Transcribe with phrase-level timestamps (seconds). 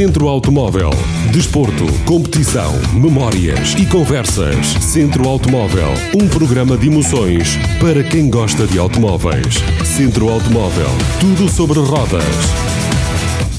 [0.00, 0.88] Centro Automóvel.
[1.30, 4.68] Desporto, competição, memórias e conversas.
[4.80, 5.88] Centro Automóvel.
[6.18, 9.56] Um programa de emoções para quem gosta de automóveis.
[9.84, 10.88] Centro Automóvel.
[11.20, 12.24] Tudo sobre rodas.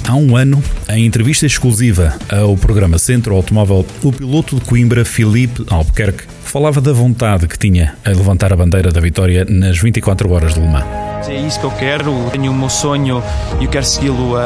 [0.10, 5.64] Há um ano, em entrevista exclusiva ao programa Centro Automóvel, o piloto de Coimbra, Filipe
[5.70, 10.56] Albuquerque, falava da vontade que tinha a levantar a bandeira da vitória nas 24 horas
[10.56, 11.11] de Le Mans.
[11.28, 13.24] É isso que eu quero, tenho o meu sonho
[13.60, 14.40] e eu quero segui-lo uh,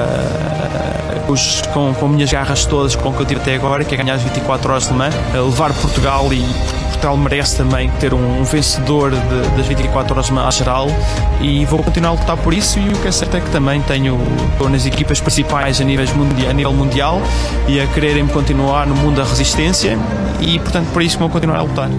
[1.73, 4.15] com, com minhas garras todas com o que eu tive até agora, que é ganhar
[4.15, 6.43] as 24 horas de Le Mans, levar Portugal e
[6.89, 10.87] Portugal merece também ter um, um vencedor de, das 24 horas de Le Mans geral
[11.41, 13.81] e vou continuar a lutar por isso e o que é certo é que também
[13.81, 14.19] tenho,
[14.51, 17.21] estou nas equipas principais a, a nível mundial
[17.67, 19.97] e a quererem continuar no mundo da resistência
[20.39, 21.89] e portanto por isso vou continuar a lutar.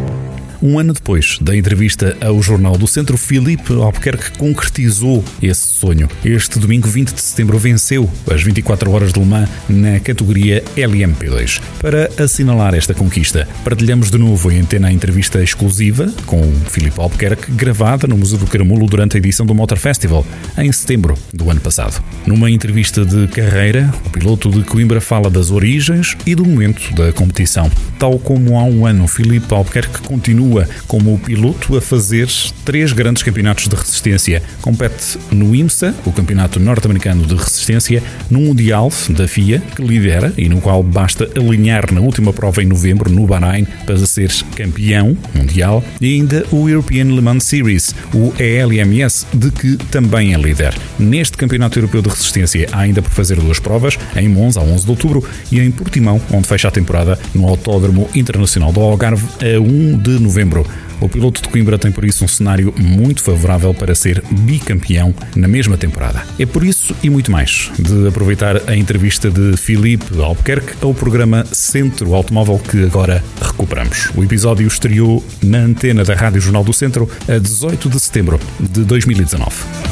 [0.63, 6.09] Um ano depois da entrevista ao Jornal do Centro, Filipe Albuquerque concretizou esse sonho.
[6.25, 11.61] Este domingo, 20 de setembro, venceu as 24 horas de Le Mans na categoria LMP2.
[11.81, 17.53] Para assinalar esta conquista, partilhamos de novo em antena a entrevista exclusiva com Filipe Albuquerque,
[17.53, 20.27] gravada no Museu do Caramulo durante a edição do Motor Festival,
[20.57, 22.03] em setembro do ano passado.
[22.27, 27.13] Numa entrevista de carreira, o piloto de Coimbra fala das origens e do momento da
[27.13, 27.71] competição.
[27.99, 32.29] Tal como há um ano, Filipe Albuquerque continua continua como piloto a fazer
[32.65, 34.43] três grandes campeonatos de resistência.
[34.63, 40.49] Compete no IMSA, o Campeonato Norte-Americano de Resistência, no Mundial da FIA, que lidera e
[40.49, 45.83] no qual basta alinhar na última prova em novembro, no Bahrein, para ser campeão mundial,
[46.01, 50.75] e ainda o European Le Mans Series, o ELMS, de que também é líder.
[50.99, 54.85] Neste Campeonato Europeu de Resistência há ainda por fazer duas provas, em Monza, a 11
[54.85, 59.61] de outubro, e em Portimão, onde fecha a temporada no Autódromo Internacional do Algarve, a
[59.61, 60.67] 1 de novembro novembro.
[61.01, 65.49] O piloto de Coimbra tem por isso um cenário muito favorável para ser bicampeão na
[65.49, 66.23] mesma temporada.
[66.39, 71.45] É por isso e muito mais de aproveitar a entrevista de Filipe Albuquerque ao programa
[71.53, 74.11] Centro Automóvel que agora recuperamos.
[74.15, 78.85] O episódio estreou na antena da Rádio Jornal do Centro a 18 de setembro de
[78.85, 79.86] 2019.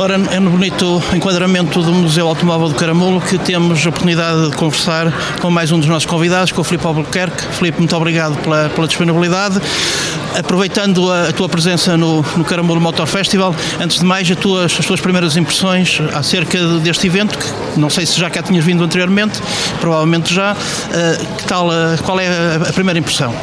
[0.00, 4.56] Ora, é no bonito enquadramento do Museu Automóvel do Caramulo que temos a oportunidade de
[4.56, 7.42] conversar com mais um dos nossos convidados, com o Filipe Albuquerque.
[7.54, 9.60] Filipe, muito obrigado pela, pela disponibilidade.
[10.38, 14.76] Aproveitando a, a tua presença no, no Caramulo Motor Festival, antes de mais, as tuas,
[14.78, 18.84] as tuas primeiras impressões acerca deste evento, que não sei se já cá tinhas vindo
[18.84, 19.42] anteriormente,
[19.80, 20.52] provavelmente já.
[20.52, 23.34] Uh, que tal, uh, qual é a, a primeira impressão?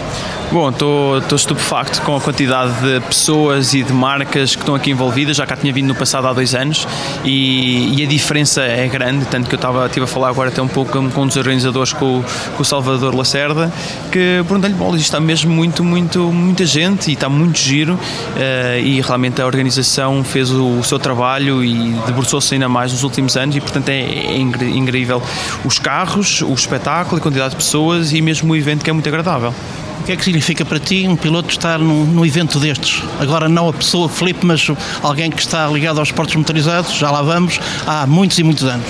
[0.51, 5.37] Bom, estou estupefacto com a quantidade de pessoas e de marcas que estão aqui envolvidas.
[5.37, 6.87] Já cá tinha vindo no passado há dois anos
[7.25, 9.25] e, e a diferença é grande.
[9.25, 12.23] Tanto que eu estava, a falar agora até um pouco com, um dos organizadores, com,
[12.55, 13.73] com o Salvador Lacerda,
[14.11, 17.95] que perguntei-lhe: bola, está mesmo muito, muito, muita gente e está muito giro.
[17.95, 23.03] Uh, e realmente a organização fez o, o seu trabalho e debruçou-se ainda mais nos
[23.03, 23.55] últimos anos.
[23.55, 25.21] E portanto é, é incrível
[25.65, 29.09] os carros, o espetáculo, a quantidade de pessoas e mesmo o evento que é muito
[29.09, 29.53] agradável.
[29.99, 33.01] O que é que significa para ti um piloto estar num, num evento destes?
[33.19, 34.69] Agora não a pessoa Felipe, mas
[35.01, 38.87] alguém que está ligado aos esportes motorizados, já lá vamos, há muitos e muitos anos.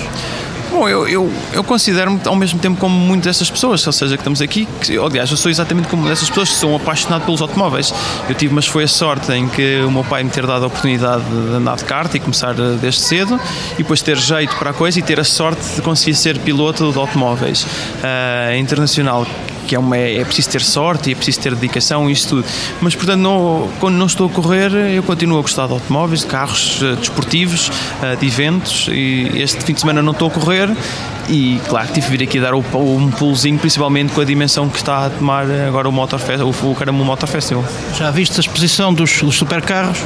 [0.70, 4.20] Bom, eu, eu, eu considero-me ao mesmo tempo como muitas dessas pessoas, ou seja, que
[4.20, 7.94] estamos aqui, que, aliás, eu sou exatamente como dessas pessoas que são apaixonadas pelos automóveis.
[8.28, 10.66] Eu tive, mas foi a sorte em que o meu pai me ter dado a
[10.66, 13.40] oportunidade de andar de kart e começar eh, desde cedo,
[13.74, 16.92] e depois ter jeito para a coisa e ter a sorte de conseguir ser piloto
[16.92, 19.26] de automóveis uh, internacional
[19.66, 22.44] que é, uma, é preciso ter sorte e é preciso ter dedicação isso tudo.
[22.80, 26.26] Mas, portanto, não, quando não estou a correr, eu continuo a gostar de automóveis, de
[26.26, 28.88] carros uh, desportivos, uh, de eventos.
[28.90, 30.70] E este fim de semana não estou a correr
[31.28, 34.78] e, claro, tive de vir aqui dar o, um pulozinho, principalmente com a dimensão que
[34.78, 37.64] está a tomar agora o, Motor o, o Caramo Motor Festival.
[37.94, 39.98] Já viste a exposição dos, dos supercarros?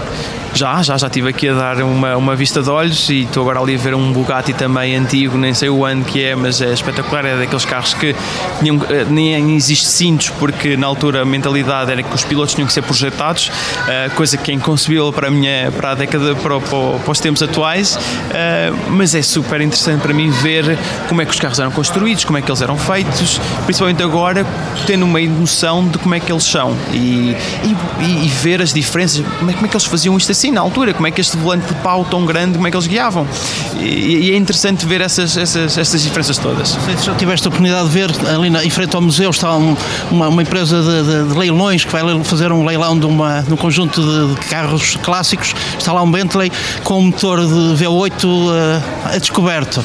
[0.53, 3.61] Já, já, já estive aqui a dar uma, uma vista de olhos e estou agora
[3.61, 6.73] ali a ver um Bugatti também antigo, nem sei o ano que é, mas é
[6.73, 7.25] espetacular.
[7.25, 8.15] É daqueles carros que
[8.59, 12.67] tinham, eh, nem existe cintos, porque na altura a mentalidade era que os pilotos tinham
[12.67, 13.51] que ser projetados,
[13.89, 17.21] eh, coisa que é inconcebível para a, minha, para a década, para, para, para os
[17.21, 17.99] tempos atuais,
[18.35, 20.77] eh, mas é super interessante para mim ver
[21.09, 24.45] como é que os carros eram construídos, como é que eles eram feitos, principalmente agora
[24.87, 27.37] tendo uma noção de como é que eles são e,
[28.01, 30.61] e, e ver as diferenças, como é, como é que eles faziam isto assim na
[30.61, 33.27] altura, como é que este volante de pau tão grande, como é que eles guiavam.
[33.79, 36.69] E, e é interessante ver essas, essas, essas diferenças todas.
[36.69, 39.77] Se já tiveste a oportunidade de ver, ali na, em frente ao museu está um,
[40.11, 43.53] uma, uma, empresa de, de, de, leilões que vai fazer um leilão de, uma, de
[43.53, 45.55] um conjunto de, de, carros clássicos.
[45.79, 46.51] Está lá um Bentley
[46.85, 48.83] com um motor de V8 uh,
[49.15, 49.85] a descoberto.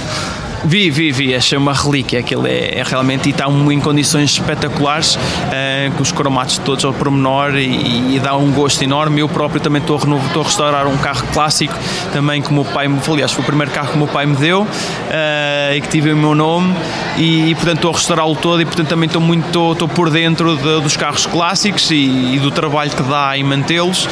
[0.66, 5.16] Vi, vi, vi, achei uma relíquia, aquilo é, é realmente e está em condições espetaculares.
[5.16, 9.22] Uh, com os cromatos todos ao pormenor e, e dá um gosto enorme.
[9.22, 11.74] Eu próprio também estou a, renovo, estou a restaurar um carro clássico
[12.12, 14.26] também que o meu pai me aliás, foi o primeiro carro que o meu pai
[14.26, 16.74] me deu uh, e que tive o meu nome
[17.18, 20.10] e, e portanto estou a restaurá-lo todo e portanto também estou muito estou, estou por
[20.10, 24.10] dentro de, dos carros clássicos e, e, do trabalho que dá em mantê-los uh,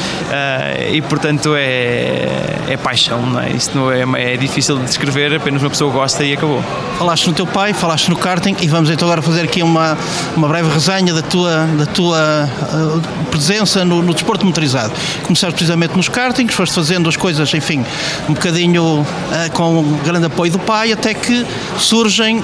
[0.92, 2.26] e portanto é,
[2.68, 3.50] é paixão, não é?
[3.50, 6.62] Isto não é, é difícil de descrever, apenas uma pessoa gosta e acabou.
[6.98, 9.98] Falaste no teu pai, falaste no karting e vamos então agora fazer aqui uma,
[10.36, 14.92] uma breve resenha da tua, da tua uh, presença no, no, desporto motorizado.
[15.24, 17.84] Começaste precisamente nos kartings, foste fazendo as coisas, enfim,
[18.28, 19.06] um bocadinho uh,
[19.54, 21.44] com grande apoio do pai, até que
[21.78, 22.42] surgem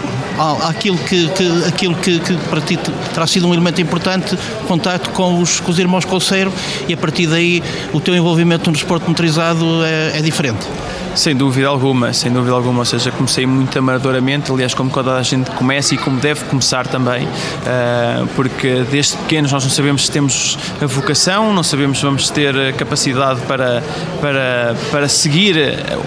[0.69, 2.76] aquilo, que, que aquilo que, que, para ti
[3.14, 6.52] terá sido um elemento importante, o contato com os, com os irmãos Colseiro
[6.88, 7.62] e a partir daí
[7.93, 10.67] o teu envolvimento no desporto motorizado é, é diferente.
[11.14, 12.80] Sem dúvida alguma, sem dúvida alguma.
[12.80, 16.86] Ou seja, comecei muito amadoramente, aliás, como toda a gente começa e como deve começar
[16.86, 22.04] também, uh, porque desde pequenos nós não sabemos se temos a vocação, não sabemos se
[22.04, 23.82] vamos ter capacidade para,
[24.20, 25.56] para, para seguir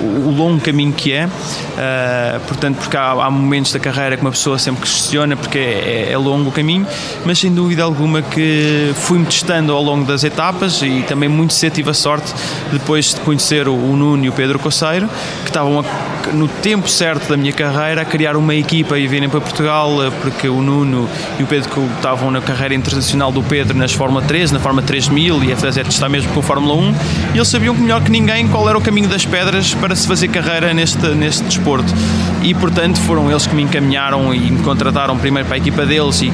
[0.02, 1.26] o, longo caminho que é.
[1.26, 6.10] Uh, portanto, porque há, há, momentos da carreira que uma pessoa sempre questiona porque é,
[6.12, 6.88] é, longo o caminho,
[7.26, 11.74] mas sem dúvida alguma que fui-me testando ao longo das etapas e também muito cedo
[11.74, 12.34] tive a sorte,
[12.72, 14.60] depois de conhecer o, o Nuno e o Pedro
[15.00, 19.30] Que estavam a, no tempo certo da minha carreira a criar uma equipa e virem
[19.30, 21.10] para Portugal, eh, porque o Nuno
[21.40, 24.86] e o Pedro que estavam na carreira internacional do Pedro nas Fórmula 3, na Fórmula
[24.86, 26.96] 3000 e a fazer testar mesmo com a Fórmula 1,
[27.34, 30.28] e eles sabiam melhor que ninguém qual era o caminho das pedras para se fazer
[30.28, 31.94] carreira neste, neste desporto.
[32.42, 36.22] E portanto foram eles que me encaminharam e me contrataram primeiro para a equipa deles
[36.22, 36.32] e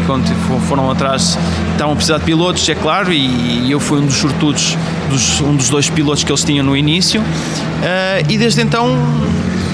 [0.67, 1.37] foram atrás,
[1.71, 4.77] estavam a precisar de pilotos, é claro, e eu fui um dos sortudos,
[5.09, 7.21] dos, um dos dois pilotos que eles tinham no início.
[7.21, 8.87] Uh, e desde então,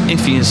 [0.08, 0.42] enfim,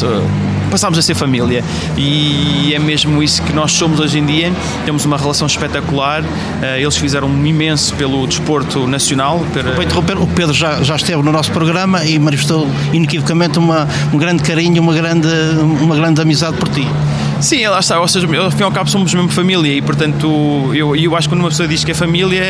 [0.70, 1.62] passámos a ser família
[1.96, 4.52] e é mesmo isso que nós somos hoje em dia.
[4.84, 6.22] Temos uma relação espetacular.
[6.22, 6.26] Uh,
[6.78, 9.44] eles fizeram um imenso pelo desporto nacional.
[9.52, 9.82] Para...
[9.82, 14.42] interromper, o Pedro já, já esteve no nosso programa e manifestou inequivocamente uma, um grande
[14.42, 15.28] carinho, uma grande,
[15.80, 16.86] uma grande amizade por ti.
[17.40, 20.70] Sim, lá está, ou seja, ao fim e ao cabo somos mesmo família e portanto
[20.72, 22.42] eu, eu acho que quando uma pessoa diz que é família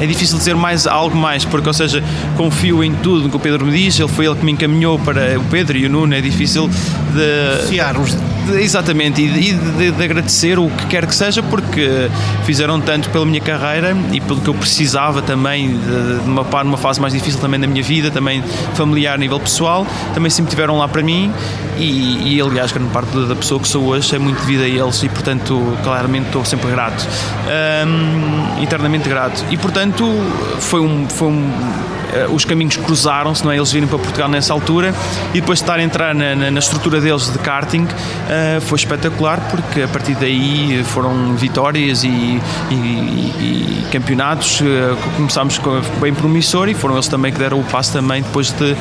[0.00, 2.02] é, difícil dizer mais algo mais, porque, ou seja,
[2.36, 5.38] confio em tudo que o Pedro me diz, ele foi ele que me encaminhou para
[5.38, 6.68] o Pedro e o Nuno, é difícil
[7.16, 7.66] de.
[7.68, 8.16] Fiar-os.
[8.54, 12.08] Exatamente, e, de, de, de, agradecer o que quer que seja, porque
[12.44, 16.76] fizeram tanto pela minha carreira e pelo que eu precisava também, de, de uma, numa
[16.76, 19.84] fase mais difícil também da minha vida, também familiar a nível pessoal,
[20.14, 21.32] também sempre estiveram lá para mim
[21.76, 25.02] e, e aliás, grande parte da pessoa que sou hoje é muito devido a eles
[25.02, 27.06] e, portanto, claramente estou sempre grato,
[27.86, 29.44] um, eternamente grato.
[29.50, 30.04] E, portanto,
[30.60, 31.50] foi um, foi um
[32.30, 33.56] os caminhos cruzaram-se, não é?
[33.56, 34.94] Eles virem para Portugal nessa altura
[35.34, 38.76] e depois de estar a entrar na, na, na estrutura deles de karting uh, foi
[38.76, 42.40] espetacular porque a partir daí foram vitórias e,
[42.70, 44.64] e, e campeonatos uh,
[45.16, 45.60] começámos
[46.00, 48.74] bem promissor e foram eles também que deram o passo também depois de,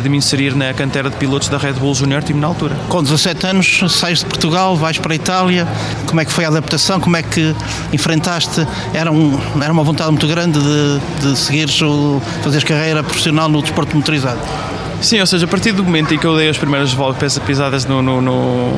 [0.00, 2.76] de me inserir na cantera de pilotos da Red Bull Junior Team na altura.
[2.88, 5.66] Com 17 anos sais de Portugal, vais para a Itália,
[6.06, 7.54] como é que foi a adaptação, como é que
[7.92, 11.78] enfrentaste, era, um, era uma vontade muito grande de, de seguires
[12.42, 14.40] fazeres carreira profissional no desporto motorizado?
[15.02, 17.84] Sim, ou seja, a partir do momento em que eu dei as primeiras voltas pisadas
[17.84, 18.70] no, no, no,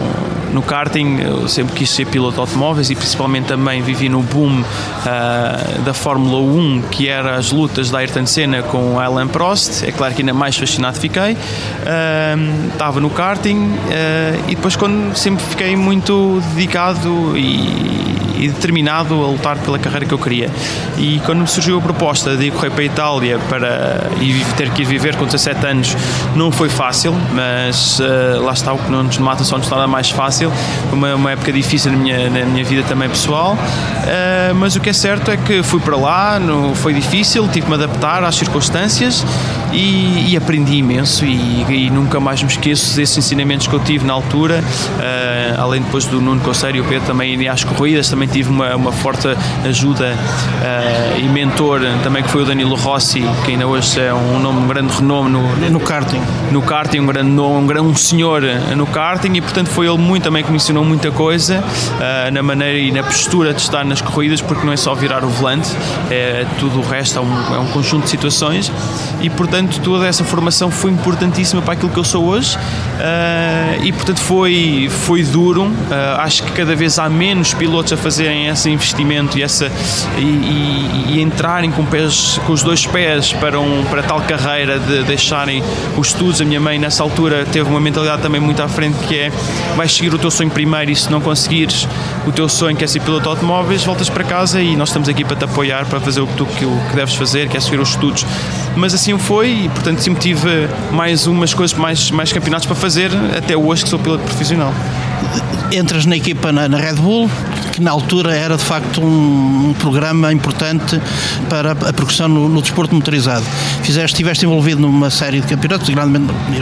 [0.54, 4.62] no, karting, eu sempre quis ser piloto de automóveis e principalmente também vivi no boom
[4.62, 9.84] uh, da Fórmula 1, que era as lutas da Ayrton Senna com Alan Prost.
[9.86, 11.34] É claro que ainda mais fascinado fiquei.
[11.34, 18.13] Uh, estava no karting uh, e depois quando sempre fiquei muito dedicado e,
[18.44, 20.50] e determinado a lutar pela carreira que eu queria.
[20.98, 24.70] E quando me surgiu a proposta de ir correr para a Itália para, e ter
[24.70, 25.96] que ir viver com 17 anos,
[26.36, 29.86] não foi fácil, mas uh, lá está o que não nos mata, só nos torna
[29.86, 30.52] mais fácil.
[30.92, 34.90] Uma, uma época difícil na minha, na minha vida também pessoal, uh, mas o que
[34.90, 38.34] é certo é que fui para lá, no, foi difícil, tive que me adaptar às
[38.34, 39.24] circunstâncias
[39.72, 44.06] e, e aprendi imenso e, e, nunca mais me esqueço desses ensinamentos que eu tive
[44.06, 45.00] na altura, uh,
[45.56, 48.92] além depois do Nuno Conselho e o Pedro também às corridas, também tive uma, uma
[48.92, 49.28] forte
[49.64, 54.38] ajuda uh, e mentor também que foi o Danilo Rossi, que ainda hoje é um
[54.38, 56.20] nome, um grande renome no, no karting.
[56.50, 58.42] No karting, um grande nome, um grande um senhor
[58.76, 61.62] no karting e portanto foi ele muito também que me ensinou muita coisa
[62.32, 65.28] na maneira e na postura de estar nas corridas, porque não é só virar o
[65.28, 65.68] volante,
[66.10, 68.72] é tudo o resto, é um, é um conjunto de situações
[69.20, 72.56] e portanto toda essa formação foi importantíssima para aquilo que eu sou hoje
[73.82, 75.70] e, portanto, foi, foi Uh,
[76.18, 79.70] acho que cada vez há menos pilotos a fazerem esse investimento e, essa,
[80.18, 84.78] e, e, e entrarem com, pés, com os dois pés para, um, para tal carreira
[84.78, 85.62] de deixarem
[85.96, 86.40] os estudos.
[86.40, 89.30] A minha mãe, nessa altura, teve uma mentalidade também muito à frente que é
[89.76, 91.88] vais seguir o teu sonho primeiro e se não conseguires
[92.26, 95.08] o teu sonho que é ser piloto de automóveis, voltas para casa e nós estamos
[95.08, 97.60] aqui para te apoiar, para fazer o que tu que, que deves fazer, que é
[97.60, 98.24] seguir os estudos.
[98.76, 103.10] Mas assim foi e, portanto, sempre tive mais umas coisas, mais, mais campeonatos para fazer,
[103.36, 104.72] até hoje que sou piloto profissional
[105.72, 107.28] entras na equipa na, na, Red Bull,
[107.72, 111.00] que na altura era de facto um, um programa importante
[111.48, 113.44] para a progressão no, no, desporto motorizado.
[113.82, 115.88] Fizeste, estiveste envolvido numa série de campeonatos,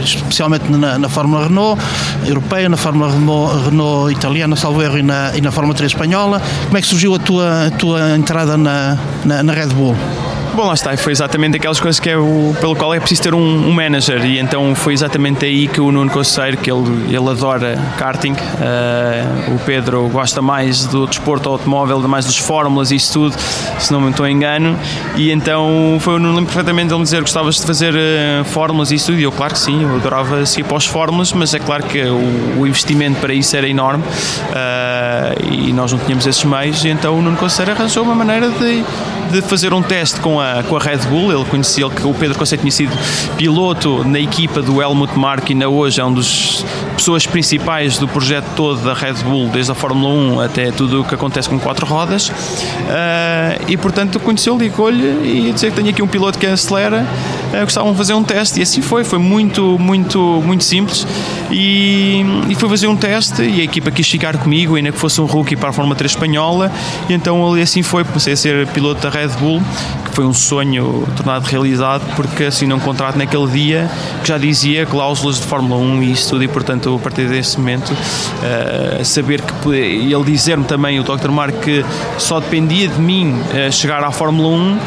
[0.03, 1.81] especialmente na, na Fórmula Renault
[2.25, 6.41] europeia, na Fórmula Renault, Renault italiana, salvo erro, e na, e na Fórmula 3 espanhola.
[6.65, 9.95] Como é que surgiu a tua, a tua entrada na, na, na Red Bull?
[10.55, 13.33] Bom, lá está, foi exatamente aquelas coisas que é o, pelo qual é preciso ter
[13.33, 17.27] um, um manager e então foi exatamente aí que o Nuno Conceiro, que ele, ele
[17.27, 23.13] adora karting, uh, o Pedro gosta mais do desporto automóvel, mais dos fórmulas e isso
[23.13, 23.35] tudo,
[23.79, 24.77] se não me estou engano,
[25.15, 28.91] e então foi o Nuno lembro perfeitamente ele dizer que gostavas de fazer uh, fórmulas
[28.91, 31.55] e isso tudo, e eu claro que sim, eu adorava seguir para os fórmulas, mas
[31.55, 36.27] é claro que o, o investimento para isso era enorme uh, e nós não tínhamos
[36.27, 38.83] esses meios, e então o Nuno Conceiro arranjou uma maneira de,
[39.31, 41.31] de fazer um teste com a a, com a Red Bull.
[41.31, 42.91] Ele conhecia que o Pedro Conceito tinha sido
[43.37, 48.07] piloto na equipa do Helmut Marko e ainda hoje é um dos pessoas principais do
[48.07, 51.59] projeto todo da Red Bull, desde a Fórmula 1 até tudo o que acontece com
[51.59, 52.29] quatro rodas.
[52.29, 52.33] Uh,
[53.67, 57.05] e portanto conheceu, ligou-lhe e disse que tenho aqui um piloto que acelera,
[57.53, 58.59] uh, gostavam de fazer um teste.
[58.59, 61.05] E assim foi, foi muito, muito, muito simples.
[61.51, 65.19] E, e foi fazer um teste e a equipa quis ficar comigo, ainda que fosse
[65.21, 66.71] um rookie para a Fórmula 3 espanhola.
[67.09, 69.61] E então ali assim foi, comecei a ser piloto da Red Bull,
[70.05, 73.89] que foi um sonho tornado realidade, porque assinei um contrato naquele dia
[74.21, 77.57] que já dizia cláusulas de Fórmula 1 e isso tudo, e portanto, a partir desse
[77.57, 81.29] momento, uh, saber que ele dizer-me também, o Dr.
[81.29, 81.83] Mark, que
[82.17, 84.79] só dependia de mim uh, chegar à Fórmula 1,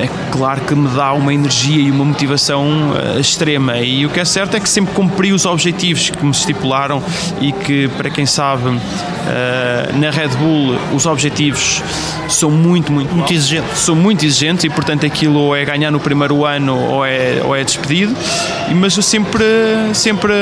[0.00, 3.78] é claro que me dá uma energia e uma motivação uh, extrema.
[3.78, 7.02] E o que é certo é que sempre cumpri os objetivos que me estipularam
[7.40, 8.78] e que, para quem sabe,
[10.00, 11.82] na Red Bull os objetivos
[12.28, 13.78] são muito, muito, muito exigentes.
[13.78, 17.54] São muito exigentes e, portanto, aquilo ou é ganhar no primeiro ano ou é, ou
[17.54, 18.14] é despedido.
[18.74, 19.44] Mas eu sempre,
[19.94, 20.32] sempre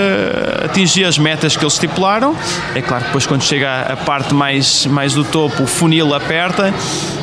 [0.64, 2.34] atingi as metas que eles estipularam.
[2.74, 6.72] É claro que depois, quando chega a parte mais, mais do topo, o funil aperta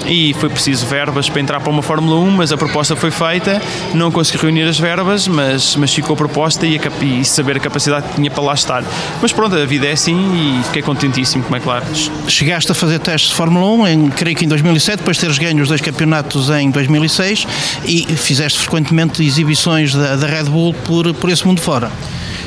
[0.05, 3.61] e foi preciso verbas para entrar para uma Fórmula 1, mas a proposta foi feita,
[3.93, 7.59] não consegui reunir as verbas, mas, mas ficou a proposta e, a, e saber a
[7.59, 8.83] capacidade que tinha para lá estar.
[9.21, 11.85] Mas pronto, a vida é assim e fiquei contentíssimo, como é claro.
[12.27, 15.37] Chegaste a fazer testes de Fórmula 1, em, creio que em 2007, depois de teres
[15.37, 17.47] ganho os dois campeonatos em 2006
[17.85, 21.91] e fizeste frequentemente exibições da, da Red Bull por, por esse mundo fora.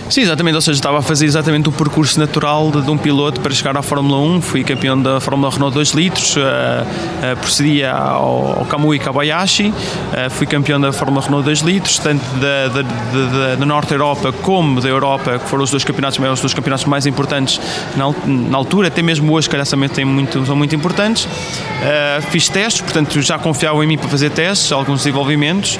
[0.08, 3.40] Sim, exatamente, ou seja, estava a fazer exatamente o percurso natural de, de um piloto
[3.40, 4.40] para chegar à Fórmula 1.
[4.40, 10.30] Fui campeão da Fórmula Renault 2 litros, uh, uh, procedia ao, ao Kamui Kabayashi, uh,
[10.30, 14.80] fui campeão da Fórmula Renault 2 litros, tanto da, da, da, da, Norte Europa como
[14.80, 17.60] da Europa, que foram os dois campeonatos, os dois campeonatos mais importantes
[17.96, 21.28] na, na altura, até mesmo hoje, calhar também tem muito, são muito importantes.
[22.30, 25.78] fiz testes, portanto já confiava em mim para fazer testes, alguns desenvolvimentos.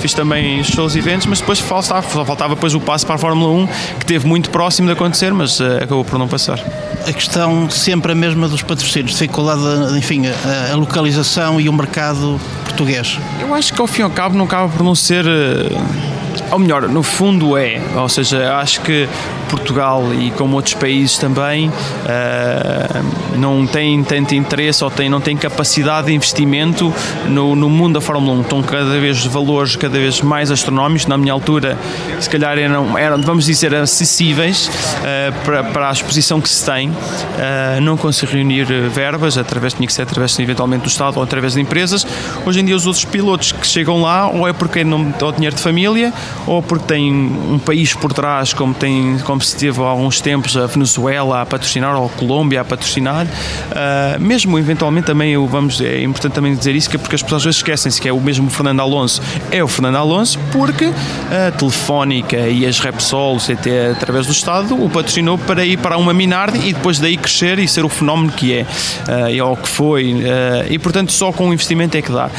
[0.00, 3.50] fiz também shows e eventos, mas depois faltava, faltava depois o passo para a Fórmula
[3.52, 3.66] 1,
[3.98, 6.58] que teve muito próximo de acontecer, mas uh, acabou por não passar.
[7.06, 9.62] A questão sempre a mesma dos patrocínios, dificuldade,
[9.98, 13.18] enfim, a, a localização e o mercado português.
[13.40, 15.24] Eu acho que ao fim e ao cabo não acaba por não ser.
[15.26, 19.08] Uh ou melhor, no fundo é, ou seja, acho que
[19.44, 25.36] Portugal e como outros países também uh, não têm tanto interesse ou têm, não têm
[25.36, 26.92] capacidade de investimento
[27.28, 28.40] no, no mundo da Fórmula 1.
[28.42, 31.06] Estão cada vez valores cada vez mais astronómicos.
[31.06, 31.76] Na minha altura,
[32.20, 36.90] se calhar eram, eram vamos dizer, acessíveis uh, para, para a exposição que se tem.
[36.90, 41.54] Uh, não consigo reunir verbas, através, tinha que ser através eventualmente do Estado ou através
[41.54, 42.06] de empresas.
[42.44, 45.56] Hoje em dia, os outros pilotos que chegam lá, ou é porque não têm dinheiro
[45.56, 46.12] de família,
[46.46, 50.56] ou porque têm um país por trás, como, tem, como se teve há alguns tempos
[50.56, 56.02] a Venezuela a patrocinar, ou a Colômbia a patrocinar, uh, mesmo eventualmente também, vamos, é
[56.02, 58.20] importante também dizer isso, que é porque as pessoas às vezes esquecem-se que é o
[58.20, 60.92] mesmo Fernando Alonso, é o Fernando Alonso, porque
[61.30, 66.12] a Telefónica e as Repsol, CT, através do Estado, o patrocinou para ir para uma
[66.12, 69.56] Minardi e depois daí crescer e ser o fenómeno que é, uh, e é o
[69.56, 70.24] que foi, uh,
[70.70, 72.30] e portanto só com o investimento é que dá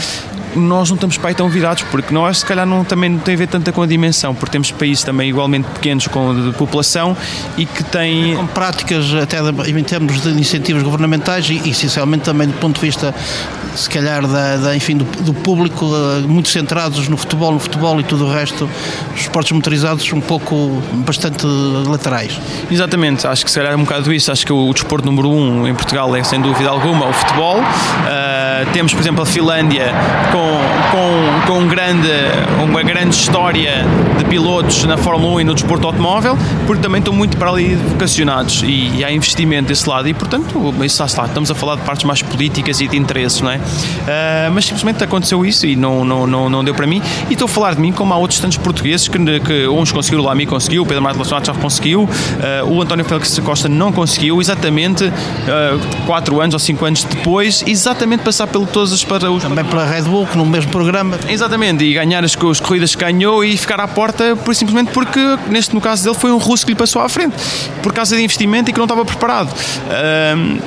[0.56, 3.36] nós não estamos para aí tão virados, porque nós se calhar não, também não tem
[3.36, 7.16] a ver tanta com a dimensão, porque temos países também igualmente pequenos com de população
[7.58, 8.36] e que têm...
[8.36, 13.14] Com práticas até em termos de incentivos governamentais e, essencialmente também do ponto de vista
[13.76, 18.00] se calhar da, da enfim, do, do, público eh, muito centrados no futebol, no futebol
[18.00, 18.70] e tudo o resto,
[19.14, 22.40] os esportes motorizados um pouco bastante laterais.
[22.72, 25.30] Exatamente, acho que se calhar é um bocado isso, acho que o, o desporto número
[25.30, 27.60] um em Portugal é sem dúvida alguma o futebol.
[27.60, 29.94] Uh, temos, por exemplo, a Finlândia
[30.32, 30.45] com,
[30.92, 32.10] com, com um grande,
[32.64, 33.86] uma grande história
[34.18, 37.76] de pilotos na Fórmula 1 e no desporto automóvel, porque também estão muito para ali
[37.76, 41.82] vocacionados e, e há investimento desse lado e, portanto, isso está, estamos a falar de
[41.82, 43.58] partes mais políticas e de interesses, não é?
[43.58, 47.02] Uh, mas simplesmente aconteceu isso e não, não, não, não deu para mim.
[47.30, 50.24] E estou a falar de mim como há outros tantos portugueses que, que uns conseguiram,
[50.24, 52.10] o Lamy conseguiu, o Pedro Lacionato já conseguiu, uh,
[52.68, 58.24] o António Félix Costa não conseguiu, exatamente uh, quatro anos ou cinco anos depois, exatamente
[58.24, 59.44] passar pelo todos os para os.
[59.44, 61.18] Também pela Red Bull, no mesmo programa.
[61.28, 65.20] Exatamente, e ganhar as, as corridas que ganhou e ficar à porta, por, simplesmente porque,
[65.50, 67.36] neste no caso dele, foi um russo que lhe passou à frente,
[67.82, 69.54] por causa de investimento e que não estava preparado.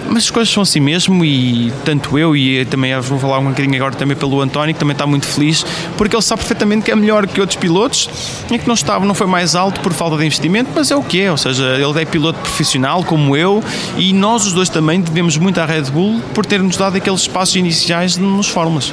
[0.09, 3.77] mas as coisas são assim mesmo e tanto eu e também vou falar um bocadinho
[3.77, 5.65] agora também pelo António, que também está muito feliz,
[5.97, 8.09] porque ele sabe perfeitamente que é melhor que outros pilotos
[8.51, 11.03] e que não estava, não foi mais alto por falta de investimento, mas é o
[11.03, 13.63] que é, ou seja, ele é piloto profissional como eu
[13.97, 17.57] e nós os dois também devemos muito à Red Bull por ter-nos dado aqueles espaços
[17.57, 18.93] iniciais nos Fórmulas.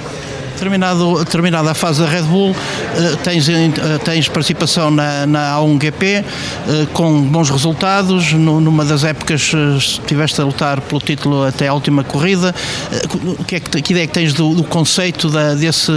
[0.57, 2.55] Terminado, terminada a fase da Red Bull,
[2.95, 3.69] eh, tens, eh,
[4.03, 6.23] tens participação na, na A1GP eh,
[6.93, 8.33] com bons resultados.
[8.33, 12.53] Numa das épocas estiveste a lutar pelo título até a última corrida.
[13.47, 15.91] Que, é que, que ideia é que tens do, do conceito da, desse,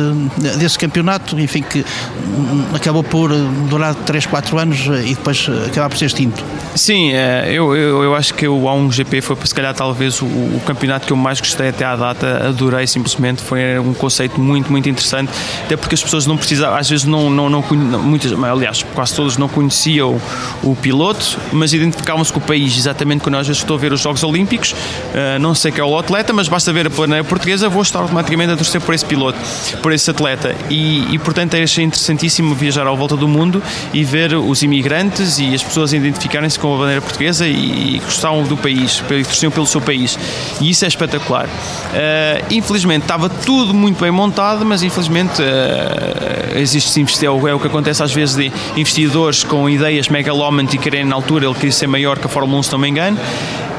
[0.59, 1.39] desse campeonato?
[1.39, 3.31] Enfim, que hum, acabou por
[3.69, 6.45] durar 3, 4 anos e depois acabar por ser extinto.
[6.75, 7.11] Sim,
[7.49, 11.13] eu, eu, eu acho que o A1GP foi se calhar talvez o, o campeonato que
[11.13, 12.49] eu mais gostei até à data.
[12.49, 15.31] Adorei simplesmente, foi um conceito muito, muito interessante,
[15.65, 17.65] até porque as pessoas não precisavam, às vezes não, não, não
[18.03, 20.21] muitas, aliás, quase todas não conheciam
[20.63, 24.01] o, piloto, mas identificavam-se com o país, exatamente quando às vezes estou a ver os
[24.01, 27.69] Jogos Olímpicos, uh, não sei quem é o atleta, mas basta ver a planeia portuguesa,
[27.69, 29.39] vou estar automaticamente a torcer por esse piloto,
[29.83, 30.55] por esse atleta.
[30.71, 33.63] E, e portanto achei interessantíssimo viajar à volta do mundo
[33.93, 38.45] e ver os imigrantes e as pessoas identificarem-se com a bandeira portuguesa e, e gostavam
[38.45, 40.19] do país, torciam pelo seu país.
[40.61, 41.47] E isso é espetacular.
[41.47, 47.49] Uh, infelizmente estava tudo muito bem montado vontade, mas infelizmente uh, existe sim, é o,
[47.49, 51.47] é o que acontece às vezes de investidores com ideias megalómanas e querem na altura
[51.47, 53.19] ele queria ser maior que a Fórmula 1, se não me engano,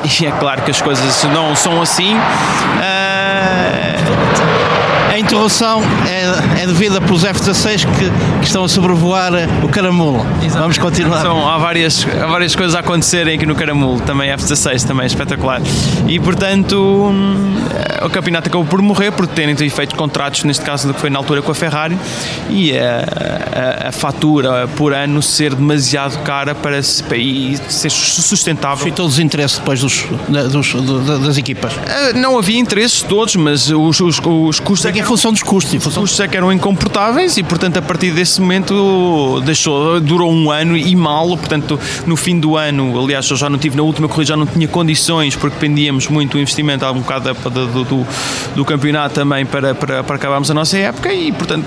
[0.04, 2.14] e é claro que as coisas não são assim.
[2.14, 4.29] Uh,
[5.20, 10.26] a interrupção é, é devida pelos F-16 que, que, estão a sobrevoar o Caramulo.
[10.54, 11.22] Vamos continuar.
[11.22, 15.08] São, há, várias, há várias coisas a acontecerem aqui no Caramulo, também F-16, também é
[15.08, 15.62] espetacular.
[16.08, 17.58] E portanto, hum,
[18.02, 21.42] o campeonato acabou por morrer por terem feito contratos, neste caso que foi na altura
[21.42, 21.98] com a Ferrari,
[22.50, 26.80] e a, a, a fatura por ano ser demasiado cara para,
[27.10, 27.18] para
[27.68, 28.78] ser sustentável.
[28.78, 30.06] Foi todos os interesses depois dos,
[30.50, 30.74] dos,
[31.22, 31.74] das equipas?
[31.86, 34.86] Eh, não havia interesses todos, mas os, os, os custos.
[34.86, 35.74] É função dos custos.
[35.88, 40.52] Os custos é que eram incomportáveis e, portanto, a partir desse momento deixou, durou um
[40.52, 41.30] ano e mal.
[41.30, 44.46] Portanto, no fim do ano, aliás, eu já não tive na última corrida, já não
[44.46, 48.08] tinha condições porque dependíamos muito do investimento, há um bocado do, do,
[48.56, 51.66] do campeonato também para, para, para acabarmos a nossa época e, portanto,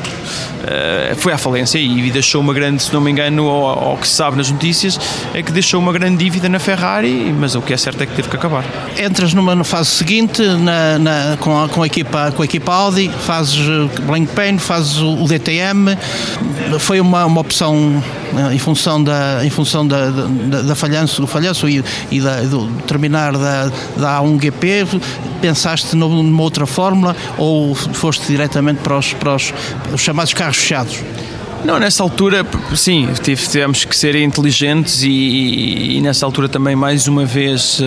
[0.64, 4.06] eh, foi à falência e deixou uma grande, se não me engano, ao, ao que
[4.06, 4.98] se sabe nas notícias,
[5.34, 8.14] é que deixou uma grande dívida na Ferrari, mas o que é certo é que
[8.14, 8.64] teve que acabar.
[8.96, 13.10] Entras numa fase seguinte na, na, com, a, com, a equipa, com a equipa Audi,
[13.32, 15.96] fazes eh, Blank Pain, fazes o DTM,
[16.78, 18.04] foi uma, uma opção
[18.36, 22.42] eh, em função da, em função da, da, da falhanço, do falhanço e, e da,
[22.42, 25.00] do terminar da, da A1GP,
[25.40, 29.54] pensaste numa outra fórmula ou foste diretamente para os, para os,
[29.94, 30.98] os chamados carros fechados?
[31.64, 32.44] Não, nessa altura,
[32.74, 37.80] sim, tivemos que ser inteligentes e, e, e, nessa altura também, mais uma vez,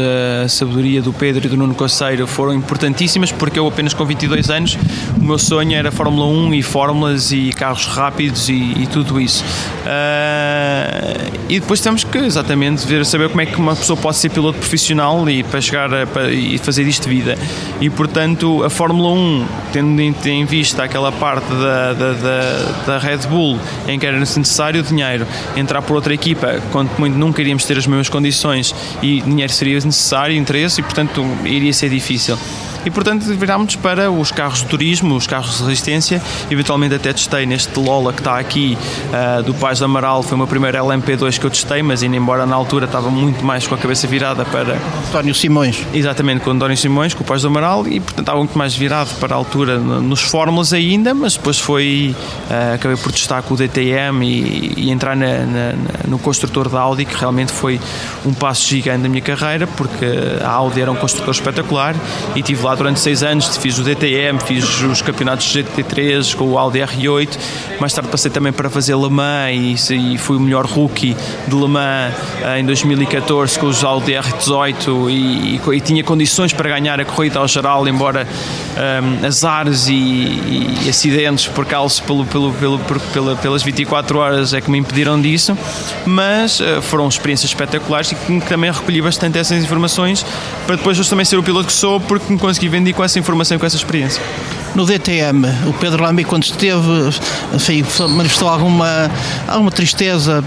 [0.43, 4.49] a sabedoria do Pedro e do Nuno Coceiro foram importantíssimas, porque eu apenas com 22
[4.49, 4.77] anos,
[5.17, 9.43] o meu sonho era Fórmula 1 e fórmulas e carros rápidos e, e tudo isso.
[9.85, 14.29] Uh, e depois temos que, exatamente, ver, saber como é que uma pessoa pode ser
[14.29, 17.37] piloto profissional e para chegar a, para, e fazer isto de vida.
[17.81, 22.97] E, portanto, a Fórmula 1, tendo em, em vista aquela parte da, da, da, da
[22.99, 27.65] Red Bull, em que era necessário dinheiro, entrar por outra equipa, quanto muito nunca iríamos
[27.65, 32.37] ter as mesmas condições e dinheiro seria necessário, interesse, e portanto iria ser difícil.
[32.85, 37.45] E portanto virámos para os carros de turismo, os carros de resistência, eventualmente até testei
[37.45, 38.77] neste Lola que está aqui
[39.09, 42.15] uh, do Paz do Amaral, foi o meu primeiro LMP2 que eu testei, mas ainda
[42.15, 44.77] embora na altura estava muito mais com a cabeça virada para...
[45.09, 45.85] António Simões.
[45.93, 48.75] Exatamente, com o António Simões, com o Paz do Amaral e portanto estava muito mais
[48.75, 52.15] virado para a altura nos fórmulas ainda, mas depois foi,
[52.49, 55.73] uh, acabei por testar com o DTM e, e entrar na, na,
[56.07, 57.79] no construtor da Audi, que realmente foi
[58.25, 60.05] um passo gigante na minha carreira, porque
[60.43, 61.95] a Audi era um construtor espetacular
[62.35, 66.57] e estive lá durante seis anos, fiz o DTM, fiz os campeonatos GT3 com o
[66.57, 67.37] Audi R8,
[67.79, 71.15] mais tarde passei também para fazer Le Mans e, fui o melhor rookie
[71.47, 75.13] de Le Mans eh, em 2014 com os Audi R18 e,
[75.55, 78.27] e, e, tinha condições para ganhar a corrida ao geral, embora
[78.75, 84.53] um, ehm, azares e, acidentes por causa pelo, pelo, pelo, por, pela, pelas 24 horas
[84.53, 85.57] é que me impediram disso,
[86.05, 90.25] mas uh, foram experiências espetaculares e que também recolhi bastante essas informações
[90.65, 93.57] para depois também ser o piloto que sou porque me consegui vender com essa informação
[93.57, 94.21] e com essa experiência
[94.75, 97.09] no DTM, o Pedro Lamy, quando esteve,
[97.53, 99.09] enfim, manifestou alguma,
[99.47, 100.43] alguma tristeza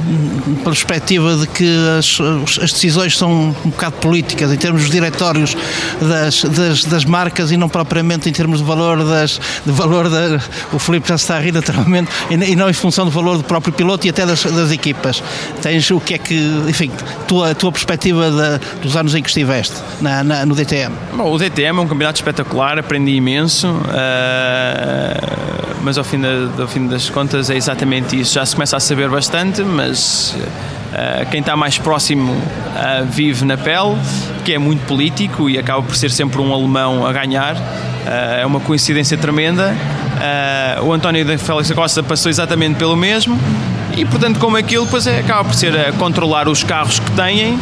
[0.62, 2.18] pela perspectiva de que as,
[2.62, 5.56] as decisões são um bocado políticas em termos dos diretórios
[6.00, 10.40] das, das, das marcas e não propriamente em termos de valor das de valor da
[10.72, 13.72] o Felipe já está a rir naturalmente e não em função do valor do próprio
[13.72, 15.22] piloto e até das, das equipas.
[15.62, 16.34] Tens o que é que
[16.68, 16.90] enfim
[17.26, 21.38] tua tua perspectiva de, dos anos em que estiveste na, na, no DTM Bom, o
[21.38, 26.86] DTM é um campeonato espetacular aprendi imenso uh Uh, mas ao fim, da, ao fim
[26.86, 28.34] das contas é exatamente isso.
[28.34, 33.56] Já se começa a saber bastante, mas uh, quem está mais próximo uh, vive na
[33.56, 33.96] pele,
[34.44, 37.56] que é muito político e acaba por ser sempre um alemão a ganhar.
[38.40, 39.74] é uma coincidência tremenda.
[40.82, 43.38] o António da Félix Costa passou exatamente pelo mesmo
[43.98, 47.54] e portanto como aquilo depois é, acaba por ser a controlar os carros que têm
[47.54, 47.58] uh,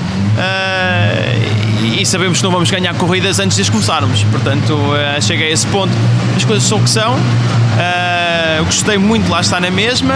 [1.87, 4.25] e sabemos que não vamos ganhar corridas antes de as começarmos.
[4.25, 5.93] Portanto uh, cheguei a esse ponto.
[6.37, 7.15] As coisas são o que são.
[7.15, 10.15] Uh, gostei muito lá estar na mesma.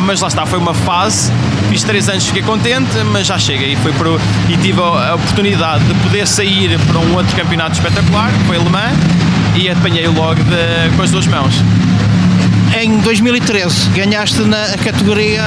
[0.00, 1.32] Mas lá está, foi uma fase.
[1.68, 3.64] Fiz três anos, fiquei contente mas já chega.
[3.64, 3.92] E, foi
[4.48, 8.92] e tive a oportunidade de poder sair para um outro campeonato espetacular que foi alemã
[9.56, 11.54] e apanhei-o logo de, com as duas mãos.
[12.78, 15.44] Em 2013 ganhaste na categoria.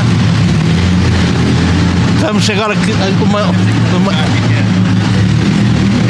[2.20, 2.92] Vamos agora que
[3.24, 4.12] uma, uma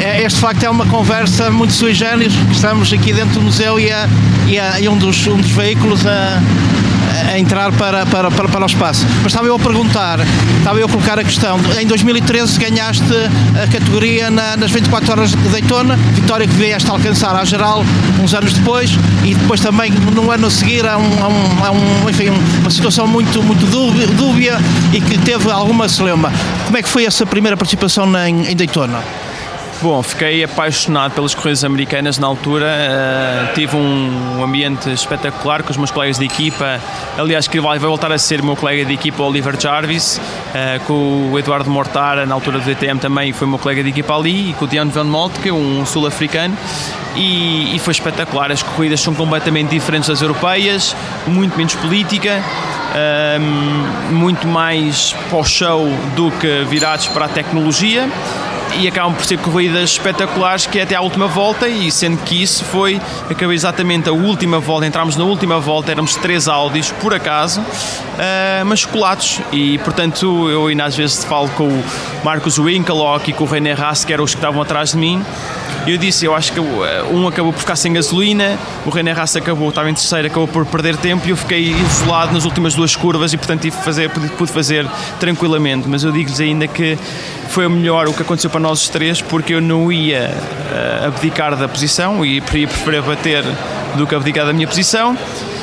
[0.00, 2.32] este de facto é uma conversa muito sui generis.
[2.50, 4.08] Estamos aqui dentro do museu e, a,
[4.46, 6.40] e, a, e um, dos, um dos veículos a,
[7.30, 9.06] a entrar para, para, para, para o espaço.
[9.22, 10.20] Mas estava eu a perguntar,
[10.58, 13.04] estava eu a colocar a questão, em 2013 ganhaste
[13.62, 17.84] a categoria na, nas 24 horas de Daytona, vitória que vieste a alcançar à geral
[18.22, 18.90] uns anos depois
[19.24, 23.06] e depois também no ano a seguir a, um, a, um, a enfim, uma situação
[23.06, 23.66] muito, muito
[24.16, 24.58] dúbia
[24.92, 26.32] e que teve alguma celeuma.
[26.64, 29.29] Como é que foi essa primeira participação em, em Daytona?
[29.82, 32.66] Bom, fiquei apaixonado pelas corridas americanas na altura.
[32.66, 36.78] Uh, tive um, ambiente espetacular com os meus colegas de equipa.
[37.16, 41.38] Aliás, que vai voltar a ser meu colega de equipa, Oliver Jarvis, uh, com o
[41.38, 44.66] Eduardo Mortara, na altura do DTM também foi meu colega de equipa ali, e com
[44.66, 46.54] o Dion Van Moltke, é um sul-africano.
[47.16, 48.52] E, e, foi espetacular.
[48.52, 50.94] As corridas são completamente diferentes das europeias,
[51.26, 52.42] muito menos política.
[53.40, 58.08] Um, muito mais pós-show do que virados para a tecnologia
[58.78, 62.42] e acabam por ser corridas espetaculares que é até à última volta e sendo que
[62.42, 67.14] isso foi, acabei exatamente a última volta, entramos na última volta, éramos três Audis por
[67.14, 71.84] acaso, uh, mas colados e portanto eu ainda às vezes falo com o
[72.24, 75.24] Marcos Winkelock e com o René Haas que eram os que estavam atrás de mim
[75.86, 79.34] eu disse, eu acho que eh, um acabou por ficar sem gasolina, o René Haas
[79.36, 82.94] acabou, estava em terceiro, acabou por perder tempo e eu fiquei isolado nas últimas duas
[82.94, 84.86] curvas e portanto tive fazer, pude fazer
[85.18, 86.98] tranquilamente, mas eu digo-lhes ainda que
[87.48, 91.56] foi melhor o que aconteceu para nós os três, porque eu não ia uh, abdicar
[91.56, 93.44] da posição e ia preferir bater
[93.96, 95.16] do que abdicar da minha posição.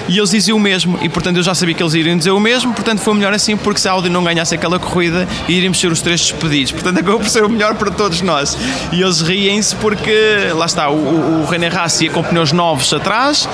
[0.07, 2.39] E eles diziam o mesmo, e portanto eu já sabia que eles iriam dizer o
[2.39, 5.91] mesmo, portanto foi melhor assim, porque se a Audi não ganhasse aquela corrida, iríamos ser
[5.91, 6.71] os três despedidos.
[6.71, 8.57] Portanto acabou por ser o melhor para todos nós.
[8.91, 13.47] E eles riem-se porque, lá está, o, o René Rassi ia com pneus novos atrás,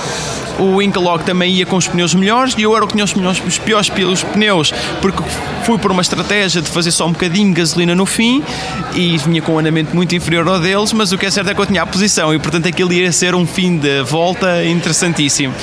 [0.59, 3.57] o Incalog também ia com os pneus melhores e eu era tinha os, pneus, os
[3.57, 5.23] piores os pneus, porque
[5.63, 8.43] fui por uma estratégia de fazer só um bocadinho de gasolina no fim
[8.93, 11.55] e vinha com um andamento muito inferior ao deles, mas o que é certo é
[11.55, 15.53] que eu tinha a posição e portanto aquilo ia ser um fim de volta interessantíssimo.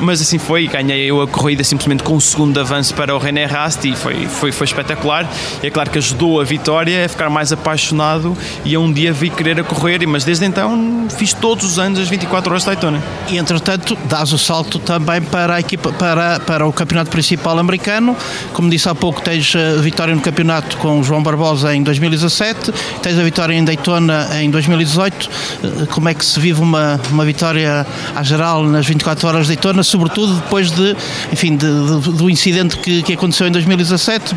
[0.00, 3.44] Mas assim foi, ganhei eu a corrida simplesmente com um segundo avanço para o René
[3.46, 5.28] Rast e foi, foi, foi espetacular.
[5.62, 9.12] E é claro que ajudou a vitória a ficar mais apaixonado e a um dia
[9.12, 12.66] vi querer a correr, mas desde então fiz todos os anos as 24 horas de
[12.66, 13.02] Daytona.
[13.28, 18.16] E entretanto, dás o salto também para a equipa, para, para o campeonato principal americano.
[18.52, 22.72] Como disse há pouco, tens a vitória no campeonato com o João Barbosa em 2017,
[23.02, 25.30] tens a vitória em Daytona em 2018.
[25.62, 29.54] Eh, como é que se vive uma, uma vitória à geral nas 24 horas de
[29.54, 30.96] Daytona, sobretudo depois de,
[31.32, 34.34] enfim, de, de, do incidente que, que aconteceu em 2017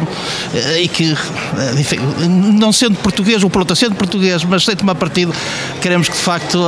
[0.54, 4.96] eh, e que, eh, enfim, não sendo português, o piloto sendo português, mas sem tomar
[4.96, 5.34] partido,
[5.82, 6.60] queremos que de facto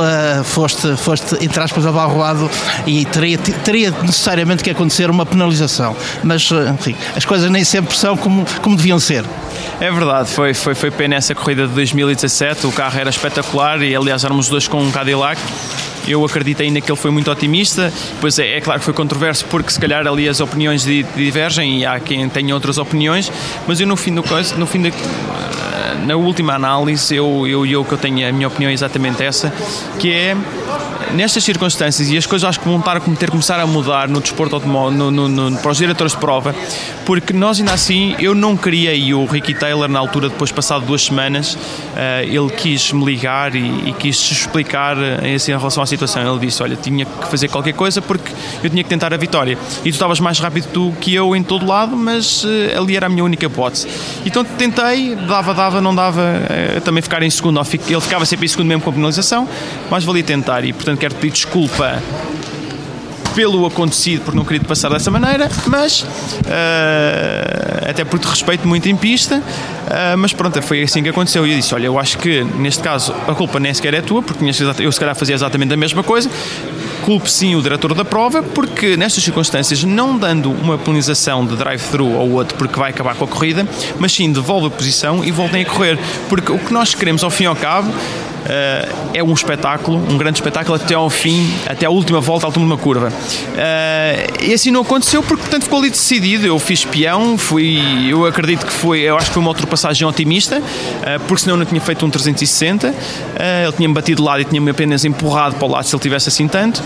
[0.44, 2.50] foste, foste entre aspas, abarroado
[2.86, 5.96] e teria, teria necessariamente que acontecer uma penalização.
[6.22, 9.24] Mas, enfim, as coisas nem sempre são como, como deviam ser.
[9.80, 13.94] É verdade, foi, foi, foi pena essa corrida de 2017, o carro era espetacular e
[13.94, 15.40] aliás éramos dois com um Cadillac
[16.06, 17.92] eu acredito ainda que ele foi muito otimista.
[18.20, 21.86] Pois é, é claro que foi controverso porque se calhar ali as opiniões divergem e
[21.86, 23.30] há quem tenha outras opiniões,
[23.66, 24.22] mas eu no fim do
[24.56, 24.90] no fim da,
[26.06, 29.52] na última análise eu eu eu que eu tenho a minha opinião é exatamente essa,
[29.98, 30.36] que é
[31.12, 34.20] nestas circunstâncias, e as coisas acho que vão estar a ter começar a mudar no
[34.20, 36.54] desporto automóvel, no, no, no, para os diretores de prova,
[37.04, 40.84] porque nós ainda assim, eu não queria, e o Ricky Taylor, na altura, depois passado
[40.86, 41.58] duas semanas, uh,
[42.22, 46.22] ele quis me ligar e, e quis explicar eh, assim, em relação à situação.
[46.22, 48.30] Ele disse: Olha, tinha que fazer qualquer coisa porque
[48.62, 49.58] eu tinha que tentar a vitória.
[49.80, 53.06] E tu estavas mais rápido do que eu em todo lado, mas uh, ali era
[53.06, 53.88] a minha única hipótese.
[54.24, 57.60] Então tentei, dava, dava, não dava, uh, também ficar em segundo.
[57.60, 59.48] Ele ficava sempre em segundo mesmo com a penalização,
[59.90, 60.64] mas valia tentar.
[60.64, 62.00] E portanto, quero pedir desculpa
[63.34, 68.96] pelo acontecido, por não querer passar dessa maneira, mas uh, até porque respeito muito em
[68.96, 71.46] pista, uh, mas pronto, foi assim que aconteceu.
[71.46, 74.22] E eu disse: Olha, eu acho que neste caso a culpa nem sequer é tua,
[74.22, 74.44] porque
[74.80, 76.28] eu se calhar fazia exatamente a mesma coisa.
[77.10, 82.06] Culpe sim o diretor da prova, porque nestas circunstâncias, não dando uma penalização de drive-thru
[82.06, 83.66] ou outro, porque vai acabar com a corrida,
[83.98, 85.98] mas sim devolve a posição e voltem a correr.
[86.28, 87.92] Porque o que nós queremos, ao fim e ao cabo,
[89.14, 92.76] é um espetáculo, um grande espetáculo até ao fim, até a última volta, à última
[92.76, 93.08] curva.
[93.08, 96.46] Uh, e assim não aconteceu porque, portanto, ficou ali decidido.
[96.46, 100.58] Eu fiz peão, fui, eu acredito que foi, eu acho que foi uma ultrapassagem otimista,
[100.58, 102.88] uh, porque senão não tinha feito um 360.
[102.88, 106.28] ele tinha-me batido de lado e tinha-me apenas empurrado para o lado se ele tivesse
[106.28, 106.82] assim tanto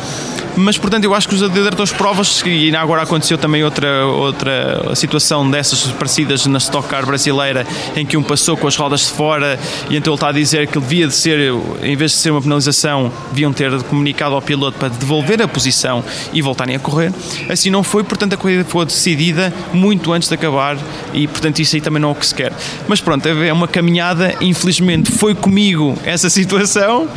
[0.56, 5.48] mas portanto eu acho que os de provas, e agora aconteceu também outra, outra situação
[5.48, 9.58] dessas parecidas na Stock Car brasileira, em que um passou com as rodas de fora
[9.90, 12.40] e então ele está a dizer que devia de ser, em vez de ser uma
[12.40, 17.12] penalização, deviam ter comunicado ao piloto para devolver a posição e voltarem a correr.
[17.48, 20.76] Assim não foi, portanto a corrida foi decidida muito antes de acabar
[21.12, 22.52] e portanto isso aí também não é o que se quer.
[22.88, 27.08] Mas pronto, é uma caminhada, infelizmente foi comigo essa situação,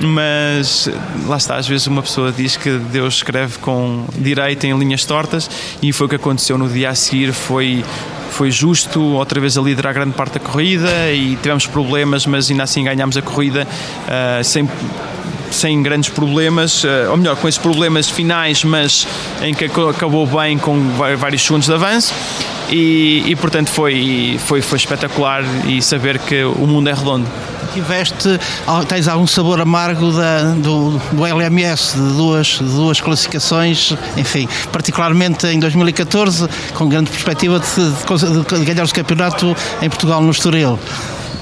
[0.00, 0.88] mas
[1.26, 5.50] lá está, às vezes uma pessoa diz que Deus escreve com direito em linhas tortas
[5.82, 7.84] e foi o que aconteceu no dia a seguir, foi
[8.30, 12.64] foi justo, outra vez a liderar grande parte da corrida e tivemos problemas, mas ainda
[12.64, 14.68] assim ganhámos a corrida uh, sem
[15.50, 19.06] sem grandes problemas, uh, ou melhor, com esses problemas finais, mas
[19.40, 20.78] em que acabou bem com
[21.16, 22.12] vários segundos de avanço.
[22.70, 27.26] E, e portanto foi, foi, foi espetacular e saber que o mundo é redondo
[27.76, 28.40] tiveste,
[28.88, 35.46] tens algum sabor amargo da, do, do LMS, de duas, de duas classificações, enfim, particularmente
[35.46, 40.78] em 2014, com grande perspectiva de, de, de ganhar o campeonato em Portugal no Estoril.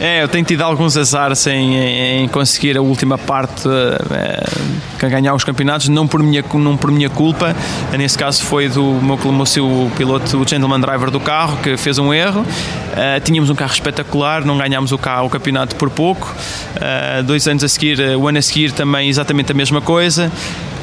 [0.05, 1.79] É, eu tenho tido alguns azares em,
[2.25, 3.67] em conseguir a última parte,
[4.11, 7.57] é, ganhar os campeonatos, não por minha, não por minha culpa.
[7.97, 11.97] Nesse caso foi do meu, meu seu piloto, o gentleman driver do carro, que fez
[11.97, 12.43] um erro.
[12.43, 16.35] Uh, tínhamos um carro espetacular, não ganhámos o, carro, o campeonato por pouco.
[16.77, 20.31] Uh, dois anos a seguir, o ano a seguir também exatamente a mesma coisa.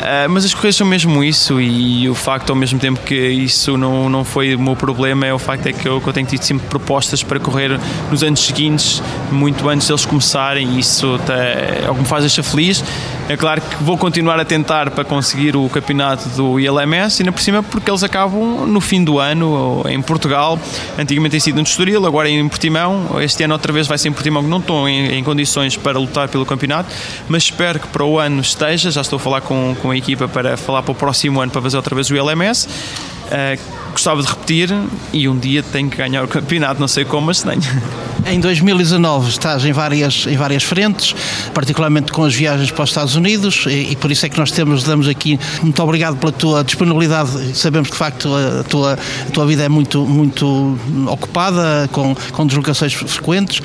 [0.02, 3.78] Uh, mas as corridas são mesmo isso e o facto ao mesmo tempo que isso
[3.78, 6.26] não, não foi o meu problema é o facto é que eu, que eu tenho
[6.26, 9.00] tido sempre propostas para correr nos anos seguintes,
[9.32, 12.84] muito antes deles começarem e isso é o que me faz achar feliz.
[13.32, 17.40] É claro que vou continuar a tentar para conseguir o campeonato do ILMS ainda por
[17.40, 20.60] cima porque eles acabam no fim do ano em Portugal,
[21.00, 24.12] antigamente tem sido no Estoril, agora em Portimão, este ano outra vez vai ser em
[24.12, 26.94] Portimão que não estou em, em condições para lutar pelo campeonato,
[27.30, 30.28] mas espero que para o ano esteja, já estou a falar com, com a equipa
[30.28, 32.68] para falar para o próximo ano para fazer outra vez o LMS.
[32.68, 34.70] Uh, gostava de repetir
[35.14, 37.62] e um dia tenho que ganhar o campeonato, não sei como, mas tenho.
[38.26, 41.16] Em 2019 estás em várias, em várias frentes,
[41.56, 44.52] particularmente com as viagens para os Estados Unidos, e, e, por isso é que nós
[44.52, 47.58] temos, damos aqui muito obrigado pela tua disponibilidade.
[47.58, 50.78] Sabemos que de facto a tua, a tua vida é muito, muito
[51.08, 53.62] ocupada, com, com deslocações frequentes.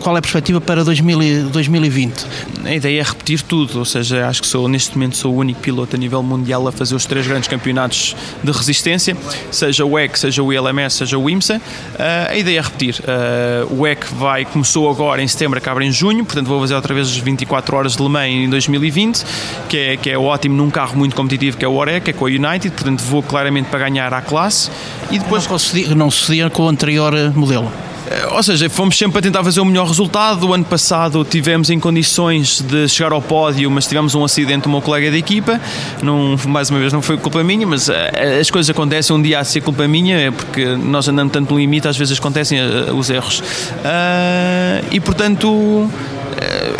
[0.00, 2.26] Qual é a perspectiva para 2000, 2020?
[2.64, 5.60] A ideia é repetir tudo, ou seja, acho que sou neste momento sou o único
[5.60, 9.16] piloto a nível mundial a fazer os três grandes campeonatos de resistência
[9.60, 12.96] seja o EC, seja o ILMS, seja o IMSA, uh, a ideia é repetir.
[13.00, 16.94] Uh, o EC vai, começou agora em setembro, acaba em junho, portanto vou fazer outra
[16.94, 19.24] vez as 24 horas de Le Mans em 2020,
[19.68, 22.12] que é, que é ótimo num carro muito competitivo que é o Orec, que é
[22.12, 24.70] com a United, portanto vou claramente para ganhar a classe.
[25.10, 27.70] E depois não, sucedia, não sucedia com o anterior modelo.
[28.10, 30.48] Eh, ou seja, fomos sempre a tentar fazer o melhor resultado.
[30.48, 34.68] O ano passado tivemos em condições de chegar ao pódio, mas tivemos um acidente do
[34.68, 35.60] meu colega de equipa.
[36.02, 39.14] Não, mais uma vez, não foi culpa minha, mas eh, as coisas acontecem.
[39.14, 41.96] Um dia há de ser culpa minha, é porque nós andando tanto no limite, às
[41.96, 43.40] vezes acontecem eh, os erros.
[43.40, 45.88] Uh, e portanto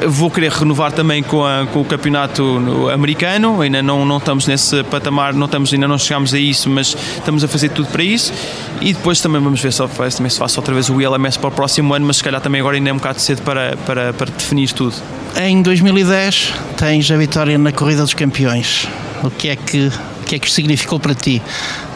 [0.09, 4.83] vou querer renovar também com, a, com o campeonato americano, ainda não, não estamos nesse
[4.85, 8.33] patamar, não estamos, ainda não chegamos a isso, mas estamos a fazer tudo para isso.
[8.81, 9.83] E depois também vamos ver se,
[10.17, 12.61] também se faço outra vez o ILMS para o próximo ano, mas se calhar também
[12.61, 14.95] agora ainda é um bocado cedo para, para, para definir tudo.
[15.37, 18.89] Em 2010 tens a vitória na Corrida dos Campeões.
[19.23, 19.91] O que é que
[20.31, 21.43] que é que significou para ti?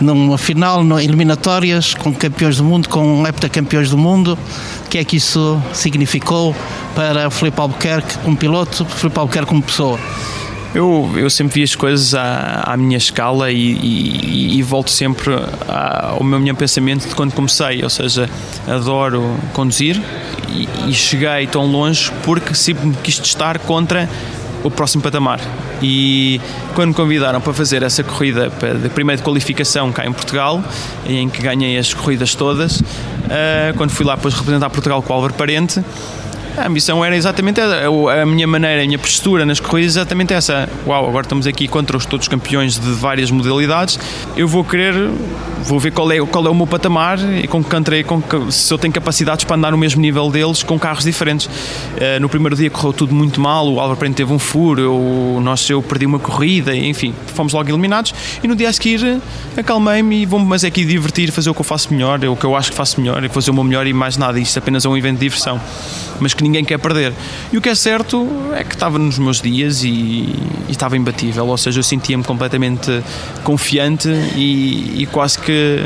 [0.01, 4.37] Numa final, no eliminatórias, com campeões do mundo, com heptacampeões do mundo,
[4.85, 6.55] o que é que isso significou
[6.97, 10.01] para o Filipe Albuquerque como piloto, Filipe Albuquerque como pessoa?
[10.75, 15.33] Eu, eu sempre vi as coisas à, à minha escala e, e, e volto sempre
[15.68, 18.29] ao meu, meu pensamento de quando comecei, ou seja,
[18.66, 20.03] adoro conduzir
[20.49, 24.11] e, e cheguei tão longe porque sempre me quis testar contra
[24.64, 25.40] o próximo patamar.
[25.81, 26.40] E
[26.74, 28.50] quando me convidaram para fazer essa corrida
[28.83, 30.64] de primeira de qualificação cá em Portugal,
[31.07, 32.83] em que ganhei as corridas todas,
[33.31, 35.85] eh, quando fui lá depois representar Portugal com o Álvaro Parente,
[36.56, 37.82] a missão era exatamente essa.
[38.22, 40.68] A minha maneira, a minha postura nas corridas é exatamente essa.
[40.86, 43.98] Uau, agora estamos aqui contra os todos campeões de várias modalidades.
[44.36, 44.94] Eu vou querer,
[45.64, 48.72] vou ver qual é, qual é o meu patamar e com que com que, se
[48.72, 51.46] eu tenho capacidades para andar no mesmo nível deles com carros diferentes.
[51.46, 55.40] Uh, no primeiro dia correu tudo muito mal, o Álvaro Prente teve um furo, eu,
[55.42, 58.14] nós, eu perdi uma corrida, enfim, fomos logo eliminados.
[58.42, 59.20] E no dia a seguir
[59.56, 62.36] acalmei-me e vou-me, mas é aqui divertir, fazer o que eu faço melhor, é o
[62.36, 64.38] que eu acho que faço melhor, é fazer o meu melhor e mais nada.
[64.38, 65.60] Isto apenas é um evento de diversão.
[66.20, 67.12] Mas que ninguém quer perder.
[67.52, 71.46] E o que é certo é que estava nos meus dias e, e estava imbatível,
[71.46, 73.02] ou seja, eu sentia-me completamente
[73.42, 75.80] confiante e, e quase que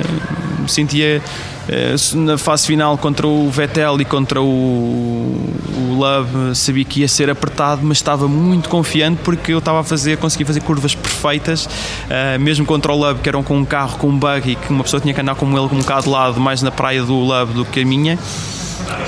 [0.61, 1.23] me sentia
[1.69, 7.09] eh, na fase final contra o Vettel e contra o, o Love sabia que ia
[7.09, 11.67] ser apertado, mas estava muito confiante porque eu estava a fazer, conseguia fazer curvas perfeitas,
[11.67, 14.83] uh, mesmo contra o Love, que eram com um carro com um buggy, que uma
[14.83, 17.53] pessoa tinha que andar com ele um bocado de lado, mais na praia do Love
[17.53, 18.19] do que a minha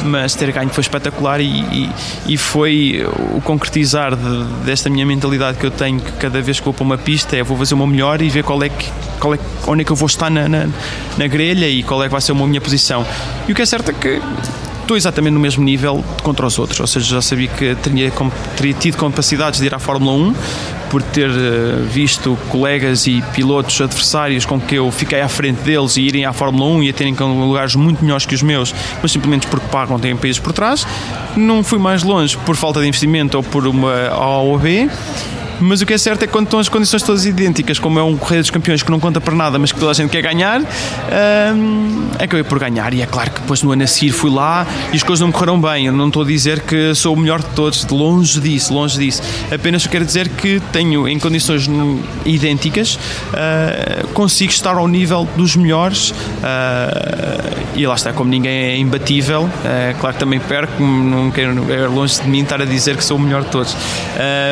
[0.05, 1.91] mas ter ganho foi espetacular e, e,
[2.27, 6.65] e foi o concretizar de, desta minha mentalidade que eu tenho que cada vez que
[6.65, 8.91] vou para uma pista é vou fazer o meu melhor e ver qual é que,
[9.19, 10.69] qual é, onde é que eu vou estar na, na,
[11.17, 13.07] na grelha e qual é que vai ser a minha posição.
[13.49, 14.21] E o que é certo é que
[14.81, 18.13] estou exatamente no mesmo nível contra os outros, ou seja, já sabia que teria,
[18.57, 20.35] teria tido capacidades de ir à Fórmula 1,
[20.91, 25.97] por ter eh, visto colegas e pilotos adversários com que eu fiquei à frente deles
[25.97, 29.13] e irem à Fórmula 1 e a terem lugares muito melhores que os meus, mas
[29.13, 30.87] simplesmente porque pagam, têm países por trás.
[31.37, 34.91] Não fui mais longe por falta de investimento ou por uma A ou B
[35.61, 38.03] mas o que é certo é que quando estão as condições todas idênticas, como é
[38.03, 40.23] um Correio dos Campeões que não conta para nada, mas que toda a gente quer
[40.23, 42.93] ganhar, hum, acabei por ganhar.
[42.95, 45.31] E é claro que depois no ano a seguir fui lá e as coisas não
[45.31, 45.87] correram bem.
[45.87, 48.99] Eu não estou a dizer que sou o melhor de todos, de longe disso, longe
[48.99, 49.23] disso.
[49.53, 51.69] Apenas quero dizer que tenho, em condições
[52.25, 56.11] idênticas, uh, consigo estar ao nível dos melhores.
[56.11, 61.73] Uh, e lá está, como ninguém é imbatível, uh, claro que também perco, não quero,
[61.73, 63.77] é longe de mim estar a dizer que sou o melhor de todos.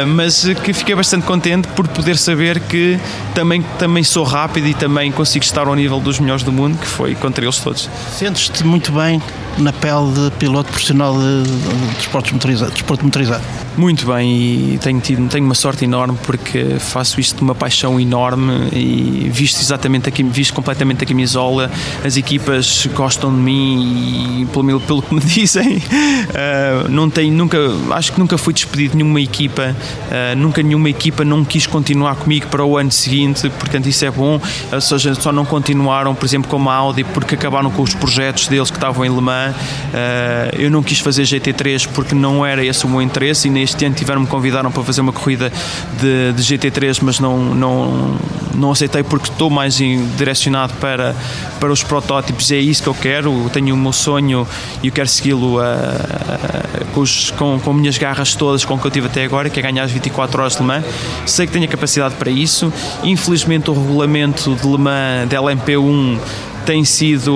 [0.06, 2.98] mas que fiquei bastante contente por poder saber que
[3.32, 6.88] também, também sou rápido e também consigo estar ao nível dos melhores do mundo, que
[6.88, 7.88] foi contra eles todos.
[8.10, 9.22] Sentes-te muito bem
[9.58, 13.42] na pele de piloto profissional de, de, motorizados, de esporte motorizado?
[13.76, 18.00] Muito bem, e tenho, tido, tenho uma sorte enorme porque faço isto de uma paixão
[18.00, 21.70] enorme e visto exatamente aqui, visto completamente a camisola,
[22.04, 27.58] as equipas gostam de mim e pelo, pelo que me dizem, uh, não tenho, nunca,
[27.92, 32.16] acho que nunca fui despedido de nenhuma equipa, uh, nunca nenhuma equipa não quis continuar
[32.16, 34.40] comigo para o ano seguinte, portanto isso é bom,
[34.72, 38.48] ou seja, só não continuaram, por exemplo, como a Audi, porque acabaram com os projetos
[38.48, 42.64] deles que estavam em Le Mans, uh, eu não quis fazer GT3 porque não era
[42.64, 45.52] esse o meu interesse e neste ano tiveram-me convidaram para fazer uma corrida
[46.00, 48.16] de, de GT3, mas não, não,
[48.54, 49.76] não aceitei porque estou mais
[50.16, 51.14] direcionado para,
[51.60, 54.46] para os protótipos, é isso que eu quero, eu tenho o meu sonho
[54.82, 55.58] e eu quero segui-lo
[56.92, 57.04] com,
[57.36, 59.84] com, com minhas garras todas, com o que eu tive até agora, que é ganhar
[59.84, 60.77] as 24 horas de Le Mans.
[61.26, 62.72] Sei que tenho a capacidade para isso.
[63.02, 66.18] Infelizmente, o regulamento de Le Mans da LMP1
[66.68, 67.32] tem sido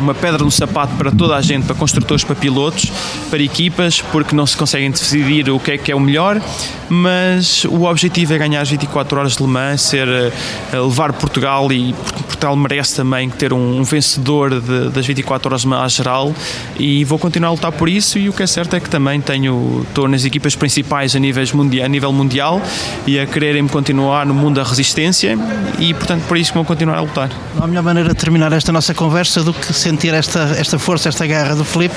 [0.00, 2.90] uma pedra no sapato para toda a gente, para construtores, para pilotos,
[3.28, 6.40] para equipas, porque não se conseguem decidir o que é que é o melhor,
[6.88, 10.32] mas o objetivo é ganhar as 24 horas de Le Mans, ser, eh,
[10.72, 11.94] levar Portugal e
[12.40, 16.34] Portugal merece também ter um, vencedor de, das 24 horas de Le Mans geral
[16.78, 19.20] e vou continuar a lutar por isso e o que é certo é que também
[19.20, 22.62] tenho, estou nas equipas principais a, níveis mundial, a nível mundial
[23.06, 25.38] e a quererem continuar no mundo da resistência
[25.78, 27.30] e portanto por isso vou continuar a lutar.
[27.54, 31.56] Não maneira de terminar esta nossa conversa do que sentir esta, esta força, esta garra
[31.56, 31.94] do Felipe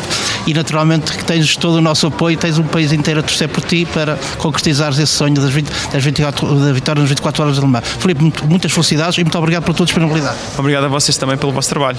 [0.48, 3.62] e naturalmente que tens todo o nosso apoio, tens um país inteiro a torcer por
[3.64, 7.62] ti para concretizares esse sonho das, 20, das 24, da vitória nas 24 horas de
[7.62, 7.88] Le Mans.
[8.00, 10.38] Felipe, muitas felicidades e muito obrigado pela tua disponibilidade.
[10.58, 11.98] Obrigado a vocês também pelo vosso trabalho.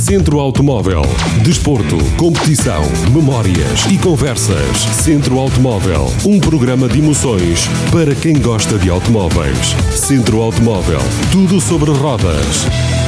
[0.00, 1.02] Centro Automóvel.
[1.42, 4.78] Desporto, competição, memórias e conversas.
[4.78, 6.06] Centro Automóvel.
[6.24, 9.74] Um programa de emoções para quem gosta de automóveis.
[9.92, 11.00] Centro Automóvel.
[11.32, 13.03] Tudo sobre rodas.